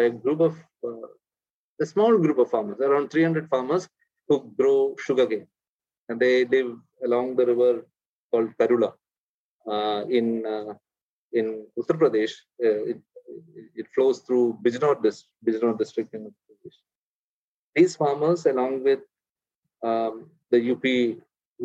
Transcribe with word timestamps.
by 0.00 0.06
a 0.10 0.16
group 0.24 0.40
of 0.48 0.54
uh, 0.88 1.08
a 1.84 1.86
small 1.92 2.14
group 2.24 2.38
of 2.38 2.50
farmers, 2.54 2.78
around 2.80 3.10
300 3.10 3.48
farmers 3.48 3.88
who 4.28 4.36
grow 4.58 4.94
sugarcane, 5.04 5.46
and 6.08 6.20
they 6.24 6.44
live 6.44 6.72
along 7.06 7.36
the 7.36 7.46
river 7.52 7.72
called 8.30 8.50
Karula 8.58 8.90
uh, 9.74 10.02
in 10.18 10.26
uh, 10.54 10.74
in 11.38 11.46
Uttar 11.78 11.96
Pradesh. 12.00 12.34
Uh, 12.66 12.82
it, 12.92 13.00
it 13.80 13.86
flows 13.94 14.18
through 14.26 14.58
Bijnor 14.64 14.94
district, 15.02 15.32
Bijnor 15.46 15.78
district 15.82 16.14
in 16.14 16.22
Uttar 16.28 16.44
Pradesh. 16.48 16.78
These 17.76 17.96
farmers, 18.02 18.46
along 18.52 18.84
with 18.88 19.02
um, 19.88 20.14
the 20.50 20.60
UP 20.72 20.84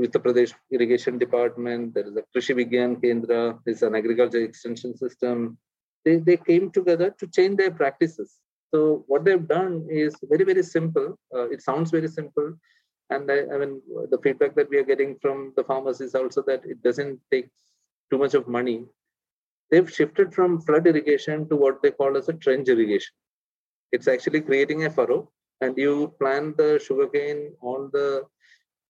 Uttar 0.05 0.21
Pradesh 0.25 0.54
Irrigation 0.71 1.17
Department, 1.25 1.93
there 1.95 2.07
is 2.09 2.15
a 2.21 2.23
Krishi 2.31 2.54
Vigyan 2.59 2.91
Kendra, 3.04 3.59
there's 3.65 3.83
an 3.83 3.95
agriculture 4.02 4.43
extension 4.49 4.95
system. 5.04 5.57
They, 6.05 6.17
they 6.17 6.37
came 6.37 6.71
together 6.71 7.09
to 7.19 7.27
change 7.27 7.57
their 7.57 7.71
practices. 7.71 8.37
So 8.73 9.04
what 9.07 9.25
they've 9.25 9.47
done 9.47 9.87
is 9.89 10.15
very, 10.23 10.43
very 10.43 10.63
simple. 10.63 11.18
Uh, 11.33 11.50
it 11.50 11.61
sounds 11.61 11.91
very 11.91 12.07
simple. 12.07 12.54
And 13.09 13.32
I, 13.32 13.46
I 13.54 13.57
mean, 13.57 13.82
the 14.10 14.19
feedback 14.23 14.55
that 14.55 14.69
we 14.69 14.77
are 14.77 14.83
getting 14.83 15.18
from 15.21 15.54
the 15.55 15.63
farmers 15.63 16.01
is 16.01 16.15
also 16.15 16.41
that 16.47 16.63
it 16.65 16.82
doesn't 16.83 17.19
take 17.32 17.49
too 18.11 18.18
much 18.18 18.33
of 18.33 18.47
money. 18.47 18.86
They've 19.71 19.91
shifted 19.91 20.33
from 20.33 20.61
flood 20.61 20.87
irrigation 20.87 21.49
to 21.49 21.55
what 21.55 21.82
they 21.82 21.91
call 21.91 22.18
as 22.18 22.29
a 22.29 22.33
trench 22.33 22.68
irrigation. 22.69 23.13
It's 23.91 24.07
actually 24.07 24.41
creating 24.41 24.85
a 24.85 24.89
furrow 24.89 25.32
and 25.61 25.77
you 25.77 26.13
plant 26.19 26.57
the 26.57 26.82
sugarcane 26.85 27.54
on 27.61 27.89
the 27.93 28.24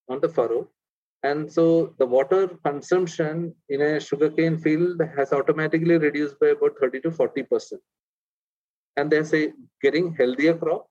on 0.09 0.20
the 0.20 0.29
furrow 0.29 0.70
and 1.27 1.52
so 1.52 1.93
the 1.99 2.05
water 2.05 2.41
consumption 2.67 3.53
in 3.70 3.81
a 3.81 3.99
sugarcane 3.99 4.57
field 4.65 5.02
has 5.17 5.31
automatically 5.38 5.98
reduced 5.98 6.39
by 6.39 6.49
about 6.55 6.77
30 6.79 7.01
to 7.01 7.11
40 7.11 7.43
percent. 7.43 7.81
And 8.98 9.11
they're 9.11 9.29
say 9.31 9.53
getting 9.81 10.13
healthier 10.20 10.55
crop 10.55 10.88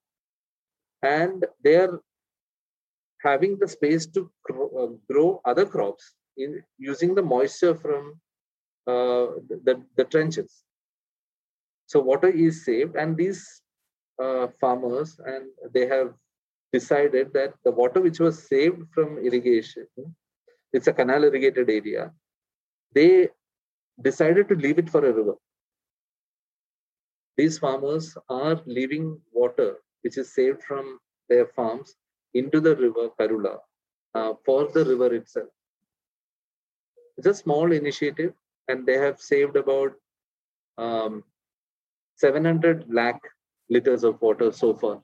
and 1.02 1.46
they're 1.62 2.00
having 3.22 3.58
the 3.58 3.68
space 3.68 4.06
to 4.14 4.30
grow, 4.44 4.66
uh, 4.82 5.12
grow 5.12 5.40
other 5.44 5.66
crops 5.66 6.14
in 6.36 6.62
using 6.78 7.14
the 7.14 7.22
moisture 7.22 7.74
from 7.74 8.20
uh, 8.86 9.26
the, 9.66 9.82
the 9.96 10.04
trenches. 10.04 10.64
So 11.86 12.00
water 12.00 12.28
is 12.28 12.64
saved 12.64 12.96
and 12.96 13.16
these 13.16 13.62
uh, 14.22 14.48
farmers 14.60 15.16
and 15.24 15.46
they 15.72 15.86
have 15.86 16.12
decided 16.72 17.32
that 17.32 17.54
the 17.64 17.70
water 17.70 18.00
which 18.00 18.20
was 18.20 18.36
saved 18.48 18.82
from 18.92 19.18
irrigation, 19.18 19.86
it's 20.74 20.88
a 20.88 20.92
canal 20.92 21.24
irrigated 21.24 21.70
area, 21.70 22.12
they 22.94 23.28
decided 24.02 24.48
to 24.48 24.56
leave 24.56 24.78
it 24.78 24.90
for 24.90 25.04
a 25.06 25.12
river. 25.12 25.34
These 27.36 27.58
farmers 27.58 28.16
are 28.28 28.60
leaving 28.66 29.20
water 29.32 29.76
which 30.02 30.18
is 30.18 30.34
saved 30.34 30.62
from 30.62 30.98
their 31.28 31.46
farms 31.46 31.94
into 32.34 32.60
the 32.60 32.76
river 32.76 33.08
Karula 33.18 33.58
uh, 34.14 34.34
for 34.44 34.68
the 34.74 34.84
river 34.84 35.14
itself. 35.14 35.48
It's 37.16 37.26
a 37.26 37.34
small 37.34 37.72
initiative, 37.72 38.32
and 38.68 38.86
they 38.86 38.98
have 38.98 39.20
saved 39.20 39.56
about 39.56 39.92
um, 40.78 41.22
700 42.16 42.86
lakh 42.88 43.20
liters 43.70 44.04
of 44.04 44.20
water 44.20 44.52
so 44.52 44.74
far. 44.74 45.00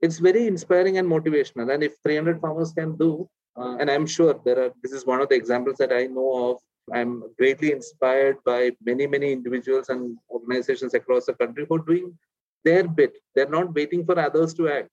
It's 0.00 0.18
very 0.18 0.46
inspiring 0.46 0.98
and 0.98 1.08
motivational. 1.08 1.72
And 1.72 1.82
if 1.82 1.92
300 2.02 2.40
farmers 2.40 2.72
can 2.72 2.96
do, 2.96 3.28
and 3.56 3.90
I'm 3.90 4.06
sure 4.06 4.40
there 4.44 4.58
are, 4.64 4.72
this 4.82 4.92
is 4.92 5.06
one 5.06 5.20
of 5.20 5.28
the 5.28 5.36
examples 5.36 5.76
that 5.78 5.92
I 5.92 6.06
know 6.06 6.50
of. 6.50 6.58
I'm 6.92 7.22
greatly 7.38 7.72
inspired 7.72 8.36
by 8.44 8.72
many, 8.84 9.06
many 9.06 9.32
individuals 9.32 9.88
and 9.88 10.18
organizations 10.30 10.94
across 10.94 11.26
the 11.26 11.34
country 11.34 11.64
who 11.68 11.76
are 11.76 11.86
doing 11.86 12.18
their 12.64 12.86
bit. 12.86 13.16
They're 13.34 13.48
not 13.48 13.74
waiting 13.74 14.04
for 14.04 14.18
others 14.18 14.54
to 14.54 14.68
act, 14.68 14.88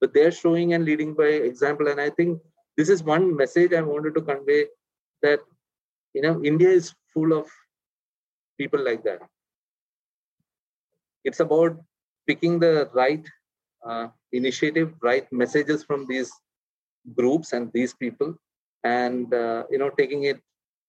but 0.00 0.12
they're 0.12 0.32
showing 0.32 0.74
and 0.74 0.84
leading 0.84 1.14
by 1.14 1.24
example. 1.24 1.88
And 1.88 2.00
I 2.00 2.10
think 2.10 2.40
this 2.76 2.88
is 2.88 3.02
one 3.02 3.36
message 3.36 3.72
I 3.72 3.82
wanted 3.82 4.14
to 4.14 4.22
convey 4.22 4.66
that, 5.22 5.40
you 6.14 6.22
know, 6.22 6.42
India 6.42 6.68
is 6.68 6.94
full 7.12 7.32
of 7.32 7.46
people 8.58 8.82
like 8.82 9.04
that. 9.04 9.20
It's 11.24 11.40
about 11.40 11.78
picking 12.26 12.58
the 12.58 12.90
right 12.92 13.24
uh, 13.86 14.08
initiative, 14.32 14.94
right 15.02 15.30
messages 15.32 15.84
from 15.84 16.06
these 16.08 16.32
groups 17.14 17.52
and 17.52 17.70
these 17.72 17.94
people, 17.94 18.34
and 18.84 19.32
uh, 19.32 19.64
you 19.70 19.78
know 19.78 19.90
taking 19.90 20.24
it 20.24 20.40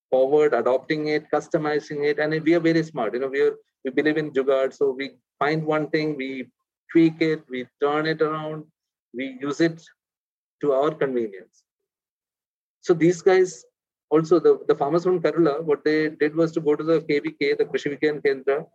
forward, 0.10 0.54
adopting 0.54 1.08
it, 1.08 1.26
customizing 1.32 2.06
it, 2.06 2.20
and 2.20 2.42
we 2.44 2.54
are 2.56 2.60
very 2.60 2.84
smart. 2.84 3.14
You 3.14 3.22
know, 3.22 3.28
we 3.28 3.42
are 3.42 3.56
we 3.84 3.92
believe 3.92 4.18
in 4.18 4.32
jugaad, 4.32 4.74
so 4.74 4.92
we 4.92 5.12
find 5.40 5.66
one 5.66 5.90
thing, 5.90 6.16
we 6.16 6.48
tweak 6.92 7.22
it, 7.22 7.44
we 7.50 7.68
turn 7.82 8.06
it 8.06 8.22
around, 8.22 8.66
we 9.14 9.38
use 9.42 9.62
it 9.62 9.82
to 10.62 10.74
our 10.74 10.92
convenience. 10.92 11.64
So 12.82 12.94
these 12.94 13.22
guys 13.22 13.66
also 14.10 14.40
the, 14.40 14.60
the 14.68 14.76
farmers 14.76 15.04
from 15.04 15.22
Karula 15.22 15.64
what 15.64 15.84
they 15.84 16.10
did 16.10 16.36
was 16.36 16.52
to 16.54 16.62
go 16.62 16.76
to 16.76 16.84
the 16.84 17.02
KVK, 17.02 17.58
the 17.58 17.66
Krishi 17.66 17.98
Vigyan 17.98 18.22
Kendra, 18.24 18.66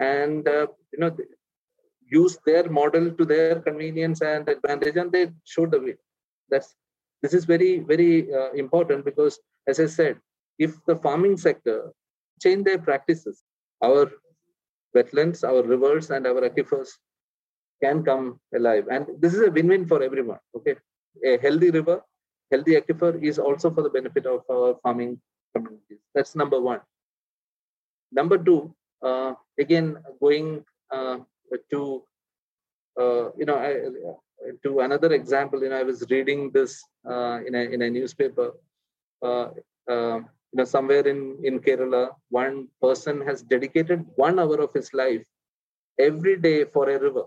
and 0.00 0.46
uh, 0.48 0.66
you 0.92 0.98
know 0.98 1.16
use 2.10 2.38
their 2.44 2.68
model 2.68 3.10
to 3.10 3.24
their 3.24 3.60
convenience 3.60 4.20
and 4.20 4.48
advantage 4.48 4.96
and 4.96 5.10
they 5.12 5.30
showed 5.44 5.70
the 5.70 5.80
way 5.80 5.94
that's 6.50 6.74
this 7.22 7.34
is 7.34 7.44
very 7.44 7.72
very 7.92 8.32
uh, 8.38 8.50
important 8.64 9.04
because 9.04 9.38
as 9.68 9.78
i 9.80 9.86
said 9.86 10.18
if 10.58 10.72
the 10.86 10.96
farming 10.96 11.36
sector 11.36 11.78
change 12.42 12.64
their 12.64 12.78
practices 12.88 13.42
our 13.88 14.10
wetlands 14.96 15.42
our 15.50 15.62
rivers 15.74 16.10
and 16.10 16.26
our 16.26 16.42
aquifers 16.48 16.90
can 17.82 18.02
come 18.04 18.38
alive. 18.54 18.86
And 18.90 19.06
this 19.18 19.34
is 19.34 19.42
a 19.42 19.50
win-win 19.50 19.86
for 19.86 20.02
everyone 20.02 20.38
okay? 20.56 20.76
A 21.24 21.38
healthy 21.44 21.70
river 21.70 22.00
healthy 22.52 22.74
aquifer 22.80 23.12
is 23.30 23.38
also 23.38 23.70
for 23.74 23.82
the 23.82 23.90
benefit 23.90 24.26
of 24.26 24.40
our 24.54 24.76
farming 24.82 25.12
communities. 25.54 26.00
That's 26.14 26.34
number 26.36 26.60
one. 26.60 26.80
Number 28.12 28.38
two 28.38 28.74
uh, 29.02 29.34
again 29.58 29.96
going 30.20 30.64
uh, 30.94 31.18
to 31.72 31.80
uh, 33.00 33.24
you 33.38 33.46
know 33.48 33.58
I, 33.68 33.70
to 34.64 34.80
another 34.80 35.10
example 35.12 35.62
you 35.62 35.68
know 35.70 35.80
i 35.82 35.88
was 35.90 36.00
reading 36.14 36.50
this 36.56 36.72
uh, 37.12 37.38
in 37.46 37.54
a 37.60 37.62
in 37.74 37.82
a 37.86 37.90
newspaper 37.96 38.48
uh, 39.28 39.46
uh, 39.94 40.18
you 40.52 40.56
know 40.58 40.64
somewhere 40.76 41.06
in 41.12 41.20
in 41.48 41.60
kerala 41.66 42.02
one 42.40 42.56
person 42.86 43.20
has 43.28 43.42
dedicated 43.54 44.04
one 44.26 44.38
hour 44.44 44.58
of 44.66 44.72
his 44.78 44.90
life 45.02 45.24
every 45.98 46.36
day 46.36 46.64
for 46.64 46.88
a 46.90 46.98
river. 46.98 47.24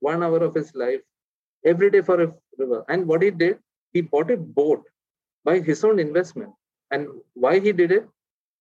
One 0.00 0.22
hour 0.22 0.38
of 0.44 0.54
his 0.54 0.74
life 0.74 1.00
every 1.64 1.90
day 1.90 2.02
for 2.02 2.22
a 2.22 2.32
river. 2.58 2.84
And 2.88 3.06
what 3.06 3.22
he 3.22 3.30
did 3.30 3.58
he 3.92 4.00
bought 4.02 4.30
a 4.30 4.36
boat 4.36 4.82
by 5.44 5.58
his 5.60 5.84
own 5.84 5.98
investment. 5.98 6.50
And 6.90 7.08
why 7.34 7.58
he 7.60 7.72
did 7.72 7.90
it? 7.92 8.06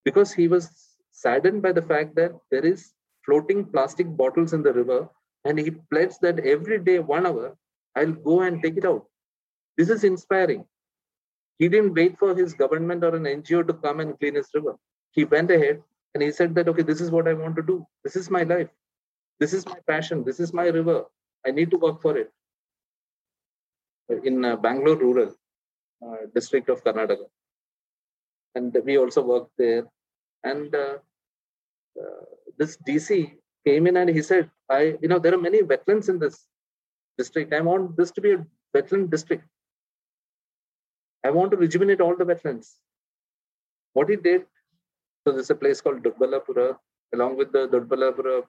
Because 0.06 0.34
he 0.34 0.47
was 0.47 0.69
saddened 1.12 1.62
by 1.62 1.72
the 1.72 1.81
fact 1.81 2.16
that 2.16 2.31
there 2.51 2.66
is 2.66 2.94
floating 3.25 3.66
plastic 3.66 4.07
bottles 4.18 4.53
in 4.53 4.63
the 4.63 4.74
river 4.74 5.09
and 5.46 5.58
he 5.60 5.72
pledged 5.92 6.22
that 6.22 6.40
every 6.40 6.80
day 6.80 7.00
one 7.00 7.26
hour 7.26 7.56
i'll 7.96 8.12
go 8.12 8.42
and 8.42 8.62
take 8.64 8.78
it 8.78 8.86
out. 8.86 9.06
This 9.78 9.90
is 9.90 10.04
inspiring. 10.04 10.66
He 11.58 11.68
didn't 11.70 11.94
wait 11.94 12.18
for 12.18 12.36
his 12.36 12.54
government 12.54 13.04
or 13.04 13.16
an 13.16 13.24
ngo 13.24 13.66
to 13.68 13.74
come 13.74 14.00
and 14.00 14.18
clean 14.20 14.36
his 14.36 14.50
river. 14.54 14.76
He 15.12 15.24
went 15.26 15.52
ahead 15.52 15.82
and 16.14 16.24
he 16.24 16.32
said 16.32 16.56
that 16.56 16.70
okay 16.70 16.84
this 16.84 17.02
is 17.02 17.12
what 17.12 17.28
i 17.28 17.34
want 17.34 17.56
to 17.56 17.64
do. 17.72 17.86
This 18.04 18.16
is 18.16 18.30
my 18.30 18.44
life. 18.44 18.70
This 19.40 19.54
is 19.54 19.66
my 19.66 19.80
passion. 19.88 20.24
This 20.24 20.40
is 20.40 20.54
my 20.54 20.68
river. 20.68 21.06
I 21.46 21.52
need 21.52 21.72
to 21.72 21.78
work 21.78 22.02
for 22.02 22.18
it. 22.18 22.32
In 24.24 24.44
uh, 24.44 24.56
bangalore 24.56 24.98
rural 24.98 25.34
uh, 26.06 26.22
district 26.34 26.70
of 26.70 26.84
karnataka. 26.84 27.28
And 28.56 28.76
we 28.84 28.98
also 28.98 29.22
worked 29.22 29.52
there. 29.58 29.86
And 30.44 30.74
uh, 30.74 30.98
uh 32.02 32.26
this 32.58 32.78
DC 32.88 33.39
came 33.69 33.88
in 33.90 33.97
and 34.02 34.09
he 34.18 34.22
said, 34.30 34.50
I, 34.78 34.81
you 35.02 35.09
know, 35.12 35.19
there 35.19 35.34
are 35.34 35.46
many 35.47 35.62
wetlands 35.62 36.10
in 36.10 36.19
this 36.24 36.38
district. 37.18 37.54
I 37.54 37.62
want 37.69 37.98
this 37.98 38.12
to 38.12 38.21
be 38.25 38.31
a 38.33 38.45
wetland 38.75 39.10
district. 39.16 39.45
I 41.25 41.31
want 41.38 41.51
to 41.51 41.57
rejuvenate 41.57 42.01
all 42.01 42.16
the 42.16 42.30
wetlands. 42.31 42.68
What 43.94 44.10
he 44.10 44.16
did, 44.16 44.45
so 45.24 45.33
there's 45.33 45.50
a 45.50 45.56
place 45.63 45.81
called 45.81 46.04
Doddaballapura, 46.04 46.68
along 47.13 47.38
with 47.38 47.51
the 47.51 47.68
Doddaballapura 47.68 48.44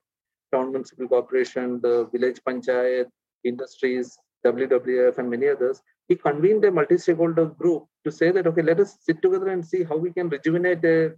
Town 0.52 0.70
Municipal 0.72 1.08
Corporation, 1.08 1.80
the 1.80 2.08
village 2.12 2.40
panchayat, 2.46 3.08
industries, 3.44 4.16
WWF, 4.46 5.18
and 5.18 5.28
many 5.28 5.48
others. 5.48 5.82
He 6.08 6.16
convened 6.16 6.64
a 6.64 6.70
multi-stakeholder 6.70 7.46
group 7.46 7.86
to 8.04 8.10
say 8.10 8.30
that, 8.30 8.46
okay, 8.46 8.62
let 8.62 8.80
us 8.80 8.96
sit 9.00 9.20
together 9.22 9.48
and 9.48 9.64
see 9.64 9.82
how 9.84 9.96
we 9.96 10.12
can 10.12 10.28
rejuvenate 10.28 10.84
a 10.84 11.12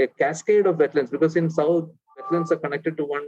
a 0.00 0.06
cascade 0.20 0.66
of 0.66 0.76
wetlands 0.76 1.10
because 1.10 1.36
in 1.40 1.48
south 1.48 1.88
wetlands 2.16 2.50
are 2.52 2.62
connected 2.64 2.96
to 2.96 3.04
one 3.04 3.26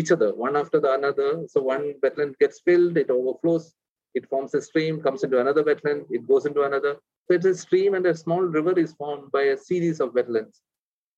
each 0.00 0.10
other 0.10 0.34
one 0.34 0.56
after 0.56 0.80
the 0.80 0.92
another 0.98 1.30
so 1.52 1.60
one 1.60 1.86
wetland 2.02 2.34
gets 2.42 2.60
filled 2.66 2.96
it 2.96 3.10
overflows 3.10 3.74
it 4.14 4.28
forms 4.30 4.54
a 4.54 4.62
stream 4.62 5.00
comes 5.06 5.24
into 5.24 5.40
another 5.40 5.64
wetland 5.68 6.04
it 6.10 6.26
goes 6.26 6.46
into 6.46 6.62
another 6.62 6.94
so 7.26 7.34
it's 7.36 7.46
a 7.46 7.54
stream 7.54 7.94
and 7.94 8.06
a 8.06 8.16
small 8.24 8.42
river 8.58 8.78
is 8.84 8.92
formed 8.94 9.30
by 9.32 9.42
a 9.54 9.58
series 9.70 10.00
of 10.00 10.14
wetlands 10.18 10.60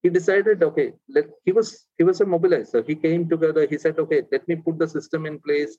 he 0.02 0.10
decided, 0.10 0.62
okay, 0.62 0.92
let, 1.08 1.26
he 1.44 1.52
was 1.52 1.86
he 1.98 2.04
was 2.04 2.20
a 2.20 2.24
mobilizer. 2.24 2.86
He 2.86 2.94
came 2.94 3.28
together. 3.28 3.66
He 3.66 3.76
said, 3.76 3.98
okay, 3.98 4.22
let 4.30 4.46
me 4.46 4.54
put 4.54 4.78
the 4.78 4.86
system 4.86 5.26
in 5.26 5.40
place. 5.40 5.76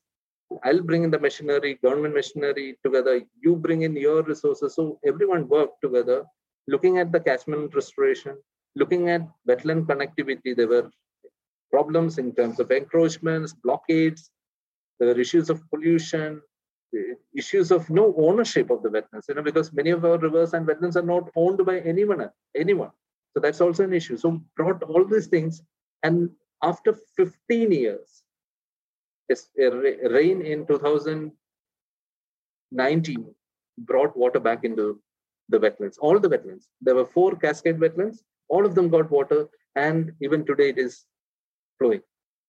I'll 0.65 0.81
bring 0.81 1.03
in 1.05 1.11
the 1.11 1.19
machinery, 1.19 1.79
government 1.81 2.13
machinery 2.13 2.77
together. 2.83 3.21
You 3.41 3.55
bring 3.55 3.83
in 3.83 3.95
your 3.95 4.23
resources. 4.23 4.75
So 4.75 4.99
everyone 5.05 5.47
worked 5.47 5.81
together, 5.81 6.25
looking 6.67 6.97
at 6.99 7.11
the 7.13 7.21
catchment 7.21 7.73
restoration, 7.73 8.37
looking 8.77 9.09
at 9.09 9.21
wetland 9.47 9.85
connectivity. 9.85 10.55
There 10.55 10.67
were 10.67 10.89
problems 11.71 12.17
in 12.17 12.33
terms 12.33 12.59
of 12.59 12.71
encroachments, 12.71 13.53
blockades. 13.53 14.31
There 14.99 15.09
were 15.09 15.19
issues 15.19 15.49
of 15.49 15.61
pollution, 15.69 16.41
issues 17.35 17.71
of 17.71 17.89
no 17.89 18.13
ownership 18.17 18.69
of 18.69 18.83
the 18.83 18.89
wetlands. 18.89 19.27
You 19.27 19.35
know, 19.35 19.43
because 19.43 19.73
many 19.73 19.89
of 19.91 20.05
our 20.05 20.17
rivers 20.17 20.53
and 20.53 20.65
wetlands 20.67 20.95
are 20.95 21.01
not 21.01 21.29
owned 21.35 21.65
by 21.65 21.79
anyone. 21.79 22.29
Anyone. 22.55 22.91
So 23.33 23.41
that's 23.41 23.59
also 23.61 23.83
an 23.83 23.93
issue. 23.93 24.17
So 24.17 24.41
brought 24.55 24.81
all 24.83 25.05
these 25.05 25.27
things, 25.27 25.61
and 26.03 26.29
after 26.63 26.97
15 27.15 27.71
years, 27.71 28.23
rain 29.57 30.41
in 30.41 30.65
2019 30.65 33.35
brought 33.79 34.17
water 34.17 34.39
back 34.39 34.63
into 34.63 34.99
the 35.49 35.59
wetlands, 35.59 35.97
all 35.99 36.17
the 36.19 36.29
wetlands. 36.29 36.65
There 36.81 36.95
were 36.95 37.05
four 37.05 37.35
cascade 37.35 37.77
wetlands, 37.77 38.23
all 38.49 38.65
of 38.65 38.75
them 38.75 38.89
got 38.89 39.11
water, 39.11 39.47
and 39.75 40.11
even 40.21 40.45
today 40.45 40.69
it 40.69 40.77
is 40.77 41.05
flowing, 41.77 42.01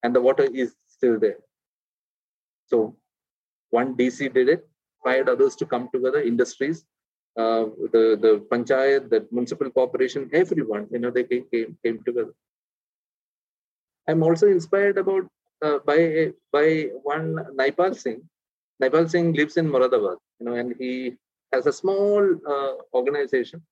and 0.02 0.14
the 0.14 0.20
water 0.20 0.48
is 0.52 0.74
still 0.86 1.18
there. 1.18 1.38
So 2.66 2.96
one 3.70 3.96
DC 3.96 4.32
did 4.32 4.48
it, 4.48 4.68
fired 5.04 5.28
others 5.28 5.56
to 5.56 5.66
come 5.66 5.88
together, 5.92 6.20
industries, 6.20 6.84
uh, 7.36 7.66
the 7.94 8.04
the 8.24 8.32
panchayat, 8.50 9.10
the 9.10 9.26
municipal 9.30 9.70
corporation, 9.70 10.28
everyone, 10.32 10.86
you 10.90 10.98
know, 10.98 11.10
they 11.10 11.24
came 11.24 11.44
came, 11.52 11.76
came 11.84 12.02
together. 12.04 12.34
I'm 14.08 14.22
also 14.22 14.46
inspired 14.48 14.98
about 14.98 15.28
uh, 15.62 15.78
by 15.84 16.32
by 16.52 16.90
one 17.02 17.36
Naipal 17.60 17.94
Singh. 17.94 18.22
Naipal 18.82 19.08
Singh 19.10 19.32
lives 19.32 19.56
in 19.56 19.68
Moradabad, 19.68 20.16
you 20.38 20.46
know, 20.46 20.54
and 20.54 20.74
he 20.78 21.16
has 21.52 21.66
a 21.66 21.72
small 21.72 22.22
uh, 22.46 22.72
organization, 22.94 23.62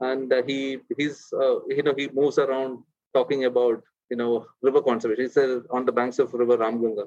and 0.00 0.32
uh, 0.32 0.42
he 0.46 0.78
he's 0.96 1.32
uh, 1.32 1.64
you 1.68 1.82
know 1.82 1.94
he 1.96 2.08
moves 2.08 2.38
around 2.38 2.82
talking 3.14 3.44
about 3.44 3.82
you 4.10 4.16
know 4.16 4.46
river 4.62 4.82
conservation. 4.82 5.32
Uh, 5.36 5.74
on 5.74 5.84
the 5.84 5.92
banks 5.92 6.18
of 6.18 6.32
River 6.34 6.58
Ramganga. 6.58 7.06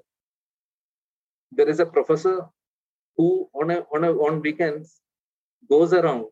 There 1.52 1.70
is 1.70 1.80
a 1.80 1.86
professor 1.86 2.46
who 3.16 3.50
on 3.54 3.72
a 3.72 3.80
on 3.94 4.04
a 4.04 4.12
on 4.12 4.42
weekends 4.42 5.02
goes 5.70 5.94
around 5.94 6.26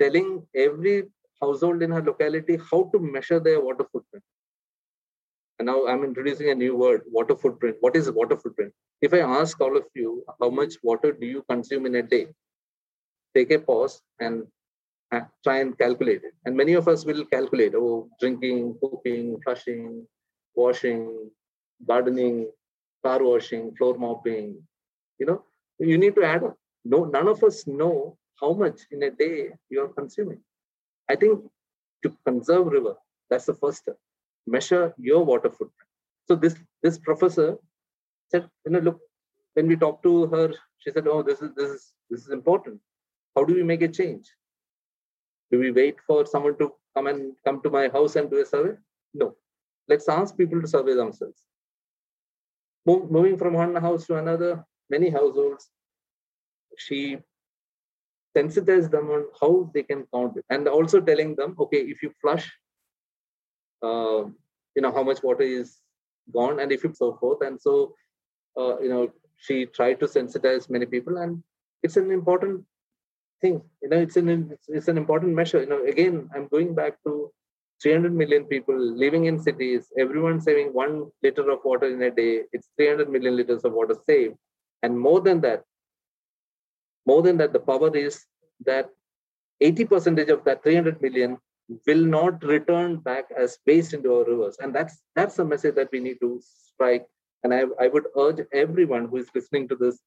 telling 0.00 0.46
every 0.54 1.04
household 1.42 1.82
in 1.82 1.90
her 1.90 2.02
locality 2.02 2.58
how 2.70 2.90
to 2.92 2.98
measure 2.98 3.40
their 3.40 3.60
water 3.60 3.84
footprint. 3.92 4.24
And 5.58 5.66
now 5.66 5.86
I'm 5.86 6.04
introducing 6.04 6.50
a 6.50 6.54
new 6.54 6.76
word, 6.76 7.02
water 7.10 7.34
footprint. 7.34 7.76
What 7.80 7.96
is 7.96 8.10
water 8.10 8.36
footprint? 8.36 8.72
If 9.00 9.14
I 9.14 9.20
ask 9.20 9.58
all 9.60 9.76
of 9.76 9.84
you, 9.94 10.24
how 10.40 10.50
much 10.50 10.74
water 10.82 11.12
do 11.12 11.26
you 11.26 11.44
consume 11.48 11.86
in 11.86 11.94
a 11.96 12.02
day? 12.02 12.26
Take 13.34 13.50
a 13.50 13.58
pause 13.58 14.02
and 14.20 14.46
Uh, 15.16 15.24
try 15.44 15.58
and 15.60 15.78
calculate 15.78 16.22
it. 16.28 16.34
And 16.44 16.56
many 16.56 16.74
of 16.74 16.88
us 16.88 17.04
will 17.04 17.24
calculate, 17.26 17.74
oh, 17.74 18.08
drinking, 18.20 18.76
cooking, 18.80 19.38
flushing, 19.44 20.06
washing, 20.54 21.30
gardening, 21.88 22.50
car 23.04 23.22
washing, 23.22 23.74
floor 23.76 23.96
mopping. 23.98 24.62
You 25.18 25.26
know, 25.26 25.42
you 25.78 25.98
need 25.98 26.14
to 26.16 26.24
add 26.24 26.44
up. 26.44 26.56
No, 26.84 27.04
none 27.04 27.28
of 27.28 27.42
us 27.44 27.66
know 27.66 28.16
how 28.40 28.52
much 28.52 28.80
in 28.90 29.02
a 29.02 29.10
day 29.10 29.50
you 29.70 29.82
are 29.84 29.88
consuming. 29.88 30.40
I 31.08 31.16
think 31.16 31.40
to 32.02 32.16
conserve 32.26 32.66
river, 32.66 32.94
that's 33.30 33.46
the 33.46 33.54
first 33.54 33.78
step. 33.78 33.96
Measure 34.46 34.94
your 34.98 35.24
water 35.24 35.50
footprint. 35.50 35.90
So 36.28 36.36
this 36.36 36.56
this 36.82 36.98
professor 36.98 37.56
said, 38.30 38.48
you 38.64 38.72
know, 38.72 38.80
look, 38.80 39.00
when 39.54 39.66
we 39.68 39.76
talked 39.76 40.02
to 40.04 40.26
her, 40.26 40.52
she 40.78 40.90
said, 40.90 41.06
oh, 41.08 41.22
this 41.22 41.40
is 41.42 41.50
this 41.56 41.70
is 41.70 41.94
this 42.10 42.20
is 42.26 42.30
important. 42.30 42.80
How 43.34 43.44
do 43.44 43.54
we 43.54 43.62
make 43.62 43.82
a 43.82 43.88
change? 43.88 44.26
Do 45.50 45.58
we 45.58 45.70
wait 45.70 45.96
for 46.06 46.26
someone 46.26 46.58
to 46.58 46.72
come 46.94 47.06
and 47.06 47.32
come 47.44 47.62
to 47.62 47.70
my 47.70 47.88
house 47.88 48.16
and 48.16 48.30
do 48.30 48.40
a 48.40 48.46
survey? 48.46 48.76
No. 49.14 49.36
Let's 49.88 50.08
ask 50.08 50.36
people 50.36 50.60
to 50.60 50.68
survey 50.68 50.94
themselves. 50.94 51.40
Move, 52.84 53.10
moving 53.10 53.36
from 53.38 53.54
one 53.54 53.74
house 53.76 54.06
to 54.06 54.16
another, 54.16 54.64
many 54.90 55.10
households, 55.10 55.70
she 56.78 57.18
sensitize 58.36 58.90
them 58.90 59.10
on 59.10 59.24
how 59.40 59.70
they 59.72 59.82
can 59.82 60.04
count 60.12 60.36
it 60.36 60.44
and 60.50 60.68
also 60.68 61.00
telling 61.00 61.34
them 61.36 61.54
okay 61.58 61.78
if 61.92 62.02
you 62.02 62.10
flush 62.20 62.46
uh, 63.82 64.22
you 64.74 64.82
know 64.82 64.92
how 64.92 65.02
much 65.02 65.22
water 65.22 65.46
is 65.60 65.78
gone 66.32 66.60
and 66.60 66.70
if 66.70 66.84
you 66.84 66.92
so 66.92 67.14
forth 67.20 67.40
and 67.46 67.60
so 67.60 67.94
uh, 68.58 68.78
you 68.78 68.90
know 68.90 69.10
she 69.38 69.66
tried 69.66 69.98
to 70.00 70.06
sensitize 70.06 70.68
many 70.68 70.86
people 70.86 71.16
and 71.18 71.42
it's 71.82 71.96
an 71.96 72.10
important 72.10 72.62
thing 73.40 73.60
you 73.82 73.88
know 73.88 73.98
it's 73.98 74.16
an 74.16 74.28
it's, 74.54 74.68
it's 74.68 74.88
an 74.88 74.98
important 75.02 75.34
measure 75.34 75.60
you 75.60 75.70
know 75.72 75.84
again 75.84 76.28
i'm 76.34 76.48
going 76.48 76.74
back 76.74 76.94
to 77.06 77.30
300 77.82 78.14
million 78.14 78.44
people 78.44 78.78
living 79.04 79.26
in 79.26 79.38
cities 79.38 79.88
everyone 79.98 80.40
saving 80.40 80.68
one 80.82 80.94
liter 81.22 81.48
of 81.54 81.60
water 81.64 81.88
in 81.94 82.02
a 82.02 82.10
day 82.10 82.42
it's 82.52 82.68
300 82.76 83.10
million 83.10 83.36
liters 83.36 83.64
of 83.64 83.72
water 83.72 83.96
saved 84.06 84.34
and 84.82 84.98
more 84.98 85.20
than 85.20 85.40
that 85.40 85.62
more 87.06 87.22
than 87.22 87.36
that, 87.38 87.52
the 87.52 87.60
power 87.60 87.96
is 87.96 88.26
that 88.64 88.90
80% 89.62 90.28
of 90.28 90.44
that 90.44 90.62
300 90.62 91.00
million 91.00 91.38
will 91.86 92.04
not 92.04 92.42
return 92.42 92.96
back 92.96 93.26
as 93.36 93.58
waste 93.66 93.94
into 93.94 94.12
our 94.12 94.24
rivers. 94.24 94.56
And 94.60 94.74
that's 94.74 95.00
that's 95.14 95.36
the 95.36 95.44
message 95.44 95.76
that 95.76 95.88
we 95.92 96.00
need 96.00 96.18
to 96.20 96.40
strike. 96.42 97.06
And 97.42 97.54
I, 97.54 97.62
I 97.80 97.88
would 97.88 98.06
urge 98.16 98.40
everyone 98.52 99.06
who 99.06 99.18
is 99.18 99.28
listening 99.34 99.68
to 99.68 99.76
this 99.76 100.00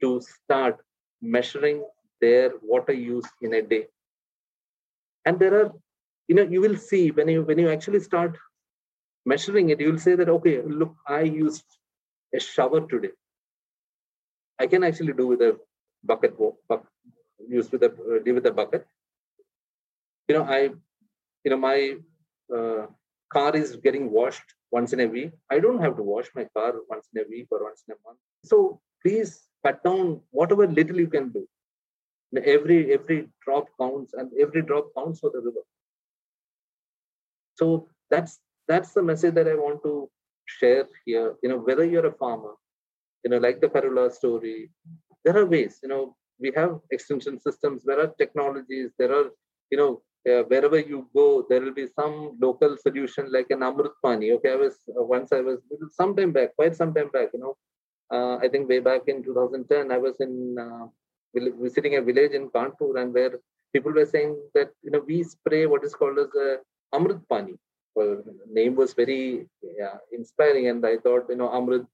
to 0.00 0.20
start 0.20 0.78
measuring 1.20 1.84
their 2.20 2.52
water 2.62 2.92
use 2.92 3.26
in 3.42 3.54
a 3.54 3.62
day. 3.62 3.86
And 5.24 5.38
there 5.38 5.54
are, 5.60 5.72
you 6.28 6.34
know, 6.34 6.42
you 6.42 6.60
will 6.60 6.76
see 6.76 7.10
when 7.10 7.28
you 7.28 7.42
when 7.42 7.58
you 7.58 7.68
actually 7.68 8.00
start 8.00 8.36
measuring 9.24 9.70
it, 9.70 9.80
you 9.80 9.90
will 9.90 9.98
say 9.98 10.14
that, 10.14 10.28
okay, 10.28 10.62
look, 10.62 10.94
I 11.06 11.22
used 11.22 11.64
a 12.34 12.40
shower 12.40 12.80
today. 12.86 13.10
I 14.58 14.66
can 14.66 14.84
actually 14.84 15.12
do 15.12 15.26
with 15.26 15.42
a 15.42 15.58
bucket, 16.04 16.38
bucket 16.68 16.86
used 17.48 17.72
with 17.72 17.82
a 17.82 18.20
deal 18.24 18.34
with 18.34 18.46
a 18.46 18.52
bucket. 18.52 18.86
You 20.28 20.36
know, 20.36 20.44
I, 20.44 20.70
you 21.44 21.50
know, 21.50 21.56
my 21.56 21.96
uh, 22.54 22.86
car 23.32 23.56
is 23.56 23.76
getting 23.76 24.10
washed 24.10 24.54
once 24.70 24.92
in 24.92 25.00
a 25.00 25.06
week. 25.06 25.32
I 25.50 25.58
don't 25.58 25.80
have 25.80 25.96
to 25.96 26.02
wash 26.02 26.26
my 26.34 26.46
car 26.56 26.74
once 26.88 27.08
in 27.14 27.22
a 27.22 27.24
week 27.28 27.48
or 27.50 27.62
once 27.64 27.84
in 27.86 27.94
a 27.94 27.98
month. 28.06 28.18
So 28.44 28.80
please 29.02 29.42
cut 29.64 29.82
down 29.84 30.20
whatever 30.30 30.66
little 30.66 30.98
you 30.98 31.08
can 31.08 31.30
do. 31.30 31.46
Every 32.44 32.92
every 32.92 33.28
drop 33.44 33.66
counts, 33.80 34.14
and 34.14 34.30
every 34.40 34.62
drop 34.62 34.88
counts 34.96 35.20
for 35.20 35.30
the 35.30 35.40
river. 35.40 35.64
So 37.54 37.88
that's 38.10 38.40
that's 38.68 38.92
the 38.92 39.02
message 39.02 39.34
that 39.34 39.48
I 39.48 39.54
want 39.54 39.82
to 39.84 40.10
share 40.46 40.86
here. 41.04 41.34
You 41.42 41.50
know, 41.50 41.58
whether 41.58 41.84
you're 41.84 42.06
a 42.06 42.12
farmer, 42.12 42.54
you 43.24 43.30
know, 43.30 43.38
like 43.38 43.60
the 43.60 43.68
Karula 43.68 44.12
story, 44.12 44.70
there 45.26 45.36
are 45.40 45.46
ways 45.54 45.80
you 45.82 45.90
know 45.92 46.02
we 46.44 46.50
have 46.58 46.72
extension 46.96 47.36
systems 47.46 47.82
there 47.88 48.00
are 48.02 48.10
technologies 48.22 48.90
there 48.98 49.12
are 49.18 49.28
you 49.70 49.78
know 49.80 49.92
uh, 50.30 50.42
wherever 50.50 50.78
you 50.92 50.98
go 51.18 51.26
there 51.48 51.60
will 51.64 51.76
be 51.82 51.86
some 52.00 52.14
local 52.46 52.76
solution 52.84 53.24
like 53.36 53.50
an 53.56 53.62
amrut 53.68 53.94
pani 54.04 54.28
okay 54.36 54.52
i 54.56 54.60
was 54.64 54.76
uh, 54.96 55.04
once 55.14 55.32
i 55.38 55.40
was 55.48 55.58
some 56.00 56.12
time 56.18 56.32
back 56.36 56.54
quite 56.58 56.76
some 56.80 56.92
time 56.96 57.10
back 57.16 57.28
you 57.36 57.40
know 57.44 57.54
uh, 58.14 58.36
i 58.44 58.48
think 58.52 58.68
way 58.72 58.80
back 58.90 59.02
in 59.12 59.22
2010 59.24 59.90
i 59.96 59.98
was 60.06 60.16
in 60.26 60.34
uh, 60.66 60.86
visiting 61.66 61.96
a 61.96 62.02
village 62.02 62.32
in 62.32 62.48
kanpur 62.50 63.00
and 63.00 63.12
where 63.12 63.32
people 63.72 63.92
were 63.92 64.06
saying 64.14 64.32
that 64.54 64.70
you 64.82 64.90
know 64.90 65.02
we 65.10 65.22
spray 65.22 65.66
what 65.66 65.84
is 65.84 65.94
called 65.94 66.18
as 66.18 66.32
a 66.46 66.58
amrut 66.96 67.22
pani. 67.28 67.54
Well, 67.94 68.22
name 68.58 68.74
was 68.76 68.92
very 68.92 69.46
yeah, 69.80 69.96
inspiring 70.12 70.68
and 70.68 70.84
i 70.92 70.96
thought 71.04 71.26
you 71.30 71.38
know 71.40 71.48
amrut 71.58 71.86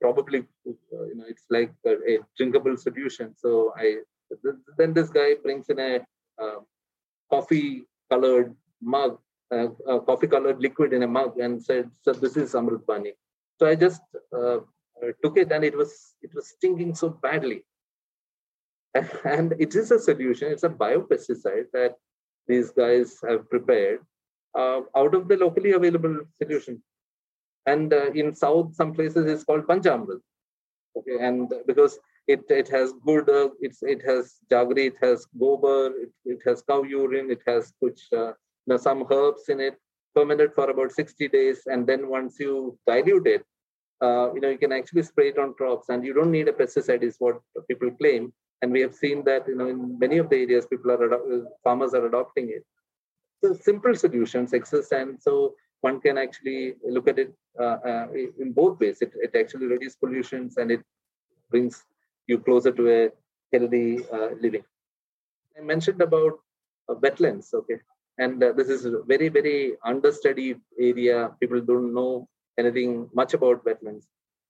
probably 0.00 0.40
uh, 0.68 1.04
you 1.10 1.16
know 1.18 1.26
it's 1.32 1.46
like 1.56 1.72
a, 1.86 1.92
a, 2.12 2.18
drinkable 2.36 2.76
solution. 2.76 3.34
So 3.36 3.72
i 3.76 3.96
then 4.78 4.92
this 4.98 5.10
guy 5.10 5.30
brings 5.44 5.68
in 5.68 5.78
a 5.78 5.92
uh, 6.42 6.60
coffee 7.32 7.84
colored 8.10 8.54
mug 8.80 9.18
uh, 9.54 9.68
a 9.94 10.00
coffee 10.00 10.30
colored 10.34 10.60
liquid 10.60 10.92
in 10.92 11.02
a 11.02 11.10
mug 11.18 11.38
and 11.38 11.62
said 11.68 11.90
so 12.02 12.12
this 12.12 12.36
is 12.36 12.52
amrut 12.60 12.86
pani. 12.90 13.12
So 13.58 13.66
i 13.66 13.74
just 13.86 14.02
uh, 14.38 14.58
took 15.22 15.36
it 15.42 15.50
and 15.52 15.64
it 15.64 15.76
was 15.76 15.92
it 16.22 16.32
was 16.34 16.48
stinking 16.54 16.94
so 16.94 17.08
badly 17.26 17.64
and 19.24 19.54
it 19.58 19.74
is 19.74 19.90
a 19.90 19.98
solution 19.98 20.50
it's 20.52 20.64
a 20.64 20.68
biopesticide 20.68 21.66
that 21.72 21.96
these 22.48 22.70
guys 22.70 23.18
have 23.28 23.48
prepared 23.48 24.00
uh, 24.58 24.80
out 24.96 25.14
of 25.14 25.28
the 25.28 25.36
locally 25.36 25.72
available 25.72 26.16
solution 26.34 26.82
and 27.66 27.92
uh, 27.92 28.10
in 28.12 28.34
south 28.34 28.74
some 28.74 28.92
places 28.92 29.26
it's 29.26 29.44
called 29.44 29.66
panchamrit 29.66 30.20
okay 30.96 31.18
and 31.20 31.52
because 31.66 31.98
it 32.26 32.42
it 32.48 32.68
has 32.68 32.92
good 33.06 33.28
uh, 33.28 33.48
it's 33.60 33.82
it 33.82 34.02
has 34.10 34.36
jaggery 34.50 34.86
it 34.92 34.98
has 35.00 35.26
gobar 35.40 35.90
it, 36.04 36.12
it 36.24 36.40
has 36.44 36.62
cow 36.62 36.82
urine 36.82 37.30
it 37.30 37.42
has 37.46 37.72
which 37.80 38.02
uh, 38.16 38.32
know, 38.70 38.78
some 38.78 39.04
herbs 39.10 39.48
in 39.48 39.60
it, 39.60 39.76
ferment 40.14 40.40
it 40.40 40.54
for 40.54 40.70
about 40.70 40.92
60 40.92 41.28
days, 41.28 41.62
and 41.66 41.86
then 41.86 42.08
once 42.08 42.36
you 42.40 42.78
dilute 42.86 43.26
it, 43.26 43.44
uh, 44.02 44.32
you 44.32 44.40
know, 44.40 44.48
you 44.48 44.58
can 44.58 44.72
actually 44.72 45.02
spray 45.02 45.28
it 45.28 45.38
on 45.38 45.54
crops, 45.54 45.90
and 45.90 46.04
you 46.04 46.14
don't 46.14 46.30
need 46.30 46.48
a 46.48 46.52
pesticide, 46.52 47.02
is 47.02 47.16
what 47.18 47.40
people 47.68 47.90
claim. 47.90 48.32
And 48.62 48.72
we 48.72 48.80
have 48.82 48.94
seen 48.94 49.24
that, 49.24 49.48
you 49.48 49.56
know, 49.56 49.68
in 49.68 49.98
many 49.98 50.18
of 50.18 50.28
the 50.28 50.36
areas, 50.36 50.66
people 50.66 50.90
are 50.90 51.46
farmers 51.64 51.94
are 51.94 52.06
adopting 52.06 52.50
it. 52.50 52.64
So 53.42 53.54
simple 53.54 53.94
solutions 53.94 54.52
exist, 54.52 54.92
and 54.92 55.20
so 55.20 55.54
one 55.80 56.00
can 56.00 56.18
actually 56.18 56.74
look 56.86 57.08
at 57.08 57.18
it 57.18 57.32
uh, 57.58 57.78
uh, 57.90 58.06
in 58.38 58.52
both 58.52 58.78
ways. 58.80 58.98
It, 59.00 59.12
it 59.14 59.34
actually 59.34 59.66
reduces 59.66 59.96
pollutions 59.96 60.58
and 60.58 60.70
it 60.70 60.82
brings 61.50 61.84
you 62.26 62.38
closer 62.38 62.70
to 62.70 62.90
a 62.90 63.10
healthy 63.52 64.04
uh, 64.12 64.30
living. 64.40 64.62
I 65.58 65.62
mentioned 65.62 66.02
about 66.02 66.38
uh, 66.88 66.94
wetlands, 66.96 67.54
okay, 67.54 67.78
and 68.18 68.42
uh, 68.42 68.52
this 68.52 68.68
is 68.68 68.84
a 68.84 69.02
very, 69.06 69.28
very 69.28 69.72
understudied 69.84 70.60
area. 70.78 71.30
People 71.40 71.60
don't 71.60 71.94
know 71.94 72.28
anything 72.58 73.08
much 73.14 73.32
about 73.32 73.64
wetlands. 73.64 74.04